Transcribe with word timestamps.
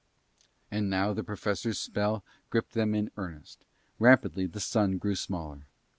And 0.71 0.89
now 0.89 1.13
the 1.13 1.23
Professor's 1.23 1.77
spell 1.77 2.23
gripped 2.49 2.73
them 2.73 2.95
in 2.95 3.11
earnest: 3.17 3.65
rapidly 3.99 4.47
the 4.47 4.59
Sun 4.59 4.97
grew 4.97 5.13
smaller. 5.13 5.67